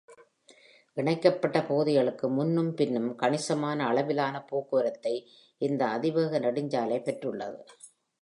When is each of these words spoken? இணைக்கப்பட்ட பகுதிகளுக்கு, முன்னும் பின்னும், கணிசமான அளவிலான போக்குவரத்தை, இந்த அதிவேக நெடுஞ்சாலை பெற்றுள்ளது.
இணைக்கப்பட்ட 0.97 1.63
பகுதிகளுக்கு, 1.63 2.29
முன்னும் 2.29 2.73
பின்னும், 2.73 3.15
கணிசமான 3.15 3.85
அளவிலான 3.85 4.43
போக்குவரத்தை, 4.43 5.13
இந்த 5.57 5.85
அதிவேக 5.85 6.39
நெடுஞ்சாலை 6.39 6.99
பெற்றுள்ளது. 7.01 7.59